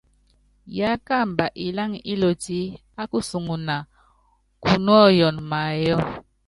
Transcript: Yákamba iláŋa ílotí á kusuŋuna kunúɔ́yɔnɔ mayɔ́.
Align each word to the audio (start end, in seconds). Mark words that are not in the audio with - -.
Yákamba 0.77 1.45
iláŋa 1.65 1.99
ílotí 2.13 2.59
á 3.01 3.03
kusuŋuna 3.11 3.75
kunúɔ́yɔnɔ 4.63 5.41
mayɔ́. 5.51 5.99